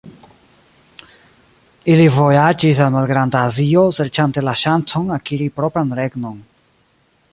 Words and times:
Ili 1.95 2.07
vojaĝis 2.15 2.81
al 2.85 2.89
Malgrand-Azio, 2.95 3.85
serĉante 3.99 4.45
la 4.49 4.57
ŝancon 4.63 5.15
akiri 5.19 5.51
propran 5.61 5.95
regnon. 6.01 6.43